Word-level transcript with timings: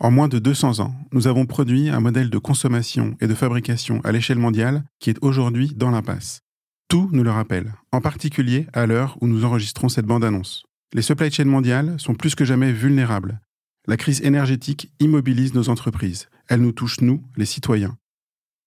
En 0.00 0.10
moins 0.10 0.28
de 0.28 0.38
200 0.38 0.80
ans, 0.80 0.94
nous 1.12 1.28
avons 1.28 1.46
produit 1.46 1.88
un 1.88 2.00
modèle 2.00 2.28
de 2.28 2.38
consommation 2.38 3.16
et 3.20 3.28
de 3.28 3.34
fabrication 3.34 4.00
à 4.02 4.10
l'échelle 4.10 4.38
mondiale 4.38 4.84
qui 4.98 5.10
est 5.10 5.18
aujourd'hui 5.22 5.72
dans 5.74 5.90
l'impasse. 5.90 6.40
Tout 6.88 7.08
nous 7.12 7.22
le 7.22 7.30
rappelle, 7.30 7.74
en 7.92 8.00
particulier 8.00 8.66
à 8.72 8.86
l'heure 8.86 9.16
où 9.20 9.26
nous 9.28 9.44
enregistrons 9.44 9.88
cette 9.88 10.06
bande-annonce. 10.06 10.64
Les 10.92 11.02
supply 11.02 11.30
chains 11.30 11.44
mondiales 11.44 11.98
sont 11.98 12.14
plus 12.14 12.34
que 12.34 12.44
jamais 12.44 12.72
vulnérables. 12.72 13.40
La 13.86 13.96
crise 13.96 14.20
énergétique 14.22 14.92
immobilise 14.98 15.54
nos 15.54 15.68
entreprises. 15.68 16.28
Elle 16.48 16.60
nous 16.60 16.72
touche, 16.72 17.00
nous, 17.00 17.22
les 17.36 17.46
citoyens. 17.46 17.96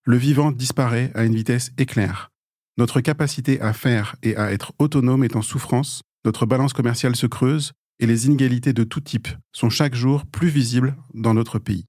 Le 0.04 0.16
vivant 0.16 0.50
disparaît 0.50 1.10
à 1.14 1.24
une 1.24 1.34
vitesse 1.34 1.72
éclair. 1.76 2.30
Notre 2.78 3.00
capacité 3.00 3.60
à 3.60 3.72
faire 3.72 4.16
et 4.22 4.36
à 4.36 4.52
être 4.52 4.72
autonome 4.78 5.24
est 5.24 5.36
en 5.36 5.42
souffrance, 5.42 6.02
notre 6.24 6.46
balance 6.46 6.72
commerciale 6.72 7.16
se 7.16 7.26
creuse 7.26 7.72
et 8.00 8.06
les 8.06 8.26
inégalités 8.26 8.72
de 8.72 8.84
tout 8.84 9.00
type 9.00 9.28
sont 9.52 9.70
chaque 9.70 9.94
jour 9.94 10.26
plus 10.26 10.48
visibles 10.48 10.96
dans 11.14 11.34
notre 11.34 11.58
pays. 11.58 11.86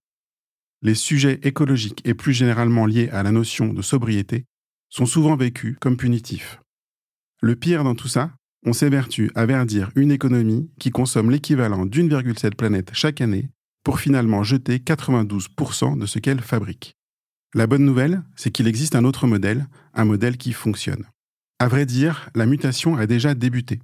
Les 0.81 0.95
sujets 0.95 1.39
écologiques 1.43 2.01
et 2.05 2.13
plus 2.13 2.33
généralement 2.33 2.85
liés 2.85 3.09
à 3.09 3.23
la 3.23 3.31
notion 3.31 3.73
de 3.73 3.81
sobriété 3.81 4.45
sont 4.89 5.05
souvent 5.05 5.35
vécus 5.35 5.75
comme 5.79 5.97
punitifs. 5.97 6.59
Le 7.41 7.55
pire 7.55 7.83
dans 7.83 7.95
tout 7.95 8.07
ça, 8.07 8.31
on 8.65 8.73
s'évertue 8.73 9.31
à 9.35 9.45
verdir 9.45 9.91
une 9.95 10.11
économie 10.11 10.69
qui 10.79 10.89
consomme 10.89 11.31
l'équivalent 11.31 11.85
d'1,7 11.85 12.55
planète 12.55 12.89
chaque 12.93 13.21
année 13.21 13.49
pour 13.83 13.99
finalement 13.99 14.43
jeter 14.43 14.77
92% 14.77 15.97
de 15.97 16.05
ce 16.05 16.19
qu'elle 16.19 16.41
fabrique. 16.41 16.95
La 17.55 17.67
bonne 17.67 17.85
nouvelle, 17.85 18.21
c'est 18.35 18.51
qu'il 18.51 18.67
existe 18.67 18.95
un 18.95 19.05
autre 19.05 19.27
modèle, 19.27 19.67
un 19.93 20.05
modèle 20.05 20.37
qui 20.37 20.53
fonctionne. 20.53 21.05
À 21.59 21.67
vrai 21.67 21.85
dire, 21.85 22.29
la 22.35 22.45
mutation 22.45 22.95
a 22.95 23.07
déjà 23.07 23.33
débuté. 23.33 23.79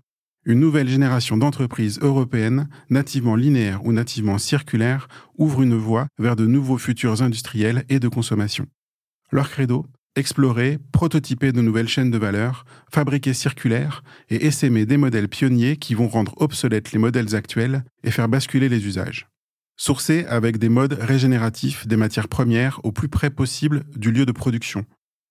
Une 0.48 0.60
nouvelle 0.60 0.88
génération 0.88 1.38
d'entreprises 1.38 2.00
européennes, 2.02 2.70
nativement 2.92 3.36
linéaires 3.36 3.84
ou 3.84 3.92
nativement 3.92 4.38
circulaires, 4.38 5.08
ouvre 5.38 5.64
une 5.64 5.76
voie 5.76 6.08
vers 6.20 6.36
de 6.36 6.46
nouveaux 6.46 6.78
futurs 6.78 7.24
industriels 7.24 7.84
et 7.90 8.00
de 8.00 8.08
consommation. 8.08 8.68
Leur 9.32 9.50
credo 9.50 9.88
explorer, 10.16 10.80
prototyper 10.94 11.52
de 11.52 11.62
nouvelles 11.62 11.90
chaînes 11.90 12.12
de 12.12 12.18
valeur, 12.18 12.66
fabriquer 12.90 13.34
circulaires 13.34 14.04
et 14.30 14.46
essaimer 14.46 14.86
des 14.86 14.98
modèles 14.98 15.28
pionniers 15.28 15.78
qui 15.78 15.94
vont 15.94 16.08
rendre 16.08 16.34
obsolètes 16.38 16.94
les 16.94 17.00
modèles 17.00 17.36
actuels 17.36 17.84
et 18.04 18.12
faire 18.12 18.30
basculer 18.30 18.70
les 18.70 18.86
usages. 18.86 19.28
Sourcer 19.78 20.26
avec 20.30 20.58
des 20.58 20.70
modes 20.70 20.98
régénératifs 21.02 21.86
des 21.86 21.98
matières 21.98 22.30
premières 22.30 22.80
au 22.84 22.94
plus 22.94 23.10
près 23.10 23.30
possible 23.30 23.84
du 23.98 24.12
lieu 24.12 24.26
de 24.26 24.32
production. 24.32 24.86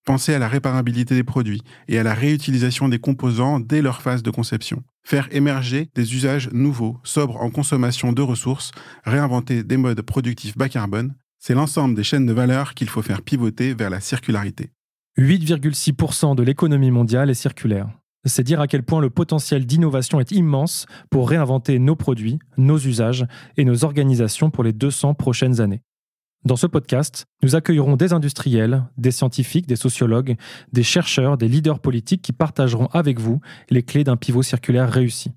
Penser 0.04 0.34
à 0.34 0.38
la 0.38 0.48
réparabilité 0.48 1.14
des 1.14 1.24
produits 1.24 1.62
et 1.88 1.98
à 1.98 2.02
la 2.02 2.12
réutilisation 2.12 2.88
des 2.88 2.98
composants 2.98 3.58
dès 3.58 3.80
leur 3.80 4.02
phase 4.02 4.22
de 4.22 4.30
conception. 4.30 4.82
Faire 5.02 5.28
émerger 5.32 5.88
des 5.94 6.14
usages 6.14 6.50
nouveaux, 6.52 6.98
sobres 7.04 7.40
en 7.40 7.50
consommation 7.50 8.12
de 8.12 8.20
ressources, 8.20 8.70
réinventer 9.04 9.62
des 9.62 9.78
modes 9.78 10.02
productifs 10.02 10.58
bas 10.58 10.68
carbone, 10.68 11.14
c'est 11.38 11.54
l'ensemble 11.54 11.94
des 11.94 12.04
chaînes 12.04 12.26
de 12.26 12.32
valeur 12.34 12.74
qu'il 12.74 12.88
faut 12.88 13.02
faire 13.02 13.22
pivoter 13.22 13.72
vers 13.72 13.88
la 13.88 14.00
circularité. 14.00 14.70
8,6% 15.18 16.34
de 16.34 16.42
l'économie 16.42 16.90
mondiale 16.90 17.30
est 17.30 17.34
circulaire. 17.34 17.88
C'est 18.26 18.42
dire 18.42 18.60
à 18.60 18.66
quel 18.66 18.82
point 18.82 19.00
le 19.00 19.10
potentiel 19.10 19.64
d'innovation 19.64 20.20
est 20.20 20.32
immense 20.32 20.86
pour 21.10 21.28
réinventer 21.28 21.78
nos 21.78 21.96
produits, 21.96 22.38
nos 22.56 22.78
usages 22.78 23.26
et 23.56 23.64
nos 23.64 23.84
organisations 23.84 24.50
pour 24.50 24.64
les 24.64 24.72
200 24.72 25.14
prochaines 25.14 25.60
années. 25.60 25.82
Dans 26.44 26.56
ce 26.56 26.66
podcast, 26.66 27.24
nous 27.42 27.56
accueillerons 27.56 27.96
des 27.96 28.12
industriels, 28.12 28.84
des 28.98 29.12
scientifiques, 29.12 29.66
des 29.66 29.76
sociologues, 29.76 30.36
des 30.74 30.82
chercheurs, 30.82 31.38
des 31.38 31.48
leaders 31.48 31.78
politiques 31.78 32.20
qui 32.20 32.32
partageront 32.32 32.88
avec 32.88 33.18
vous 33.18 33.40
les 33.70 33.82
clés 33.82 34.04
d'un 34.04 34.18
pivot 34.18 34.42
circulaire 34.42 34.92
réussi. 34.92 35.32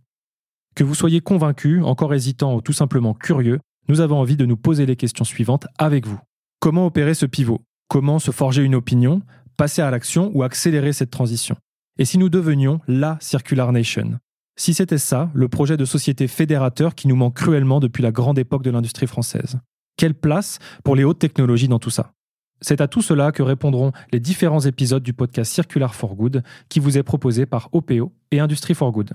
Que 0.76 0.84
vous 0.84 0.96
soyez 0.96 1.22
convaincu, 1.22 1.82
encore 1.82 2.14
hésitant 2.14 2.56
ou 2.56 2.62
tout 2.62 2.74
simplement 2.74 3.14
curieux, 3.14 3.60
nous 3.88 4.02
avons 4.02 4.20
envie 4.20 4.36
de 4.36 4.46
nous 4.46 4.58
poser 4.58 4.86
les 4.86 4.98
questions 4.98 5.24
suivantes 5.24 5.66
avec 5.78 6.06
vous. 6.06 6.20
Comment 6.60 6.86
opérer 6.86 7.14
ce 7.14 7.26
pivot? 7.26 7.62
Comment 7.88 8.20
se 8.20 8.32
forger 8.32 8.64
une 8.64 8.76
opinion, 8.76 9.22
passer 9.56 9.82
à 9.82 9.90
l'action 9.90 10.30
ou 10.34 10.44
accélérer 10.44 10.92
cette 10.92 11.12
transition? 11.12 11.56
Et 12.00 12.04
si 12.04 12.18
nous 12.18 12.28
devenions 12.28 12.82
la 12.86 13.18
Circular 13.22 13.72
Nation? 13.72 14.20
Si 14.60 14.74
c'était 14.74 14.98
ça, 14.98 15.32
le 15.34 15.48
projet 15.48 15.78
de 15.78 15.86
société 15.86 16.28
fédérateur 16.28 16.96
qui 16.96 17.08
nous 17.08 17.16
manque 17.16 17.36
cruellement 17.36 17.80
depuis 17.80 18.04
la 18.04 18.12
grande 18.12 18.40
époque 18.40 18.64
de 18.64 18.72
l'industrie 18.72 19.08
française. 19.08 19.58
Quelle 19.98 20.14
place 20.14 20.60
pour 20.84 20.96
les 20.96 21.04
hautes 21.04 21.18
technologies 21.18 21.68
dans 21.68 21.80
tout 21.80 21.90
ça? 21.90 22.14
C'est 22.62 22.82
à 22.82 22.88
tout 22.88 23.02
cela 23.02 23.32
que 23.32 23.42
répondront 23.42 23.92
les 24.12 24.20
différents 24.20 24.60
épisodes 24.60 25.02
du 25.02 25.14
podcast 25.14 25.52
Circular 25.52 25.96
for 25.96 26.16
Good 26.16 26.44
qui 26.70 26.80
vous 26.80 27.00
est 27.00 27.04
proposé 27.04 27.48
par 27.48 27.70
OPO 27.72 28.14
et 28.30 28.40
Industrie 28.40 28.76
for 28.76 28.92
Good. 28.92 29.14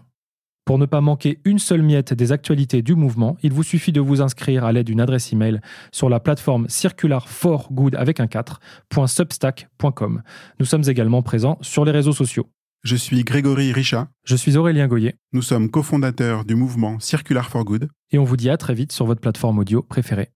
Pour 0.65 0.79
ne 0.79 0.87
pas 0.87 1.01
manquer 1.01 1.39
une 1.45 1.61
seule 1.61 1.83
miette 1.83 2.15
des 2.15 2.33
actualités 2.33 2.83
du 2.83 2.97
mouvement, 2.97 3.37
il 3.45 3.53
vous 3.53 3.63
suffit 3.63 3.93
de 3.93 4.01
vous 4.01 4.23
inscrire 4.23 4.65
à 4.65 4.73
l'aide 4.73 4.87
d'une 4.87 5.01
adresse 5.01 5.33
email 5.33 5.61
sur 5.93 6.09
la 6.09 6.19
plateforme 6.19 6.69
circularforgood 6.69 7.95
avec 7.95 8.19
un 8.19 8.27
4.substack.com. 8.27 10.23
Nous 10.59 10.67
sommes 10.67 10.85
également 10.89 11.23
présents 11.23 11.59
sur 11.63 11.85
les 11.85 11.93
réseaux 11.93 12.13
sociaux. 12.13 12.49
Je 12.83 12.97
suis 12.97 13.23
Grégory 13.23 13.73
Richat. 13.73 14.09
Je 14.25 14.35
suis 14.35 14.57
Aurélien 14.57 14.89
Goyer. 14.89 15.15
Nous 15.33 15.43
sommes 15.43 15.71
cofondateurs 15.71 16.45
du 16.45 16.57
mouvement 16.57 16.99
Circular 16.99 17.49
for 17.49 17.65
Good. 17.65 17.89
Et 18.11 18.19
on 18.19 18.25
vous 18.25 18.37
dit 18.37 18.51
à 18.51 18.57
très 18.57 18.75
vite 18.75 18.91
sur 18.91 19.07
votre 19.07 19.21
plateforme 19.21 19.61
audio 19.61 19.83
préférée. 19.83 20.31